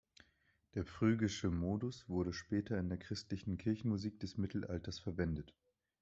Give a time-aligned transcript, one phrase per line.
[0.73, 5.53] Der phrygische Modus wurde später in der christlichen Kirchenmusik des Mittelalters verwendet.